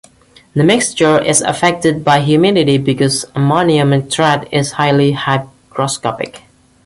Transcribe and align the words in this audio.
The 0.55 0.63
mixture 0.63 1.21
is 1.21 1.41
affected 1.41 2.03
by 2.03 2.21
humidity 2.21 2.79
because 2.79 3.23
ammonium 3.35 3.91
nitrate 3.91 4.47
is 4.51 4.71
highly 4.71 5.13
hygroscopic. 5.13 6.37